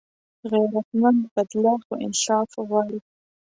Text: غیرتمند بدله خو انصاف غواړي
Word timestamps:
غیرتمند 0.51 1.21
بدله 1.35 1.73
خو 1.85 1.93
انصاف 2.07 2.49
غواړي 2.67 2.99